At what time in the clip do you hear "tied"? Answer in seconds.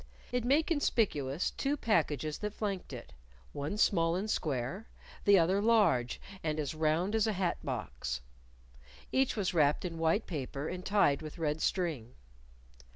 10.83-11.21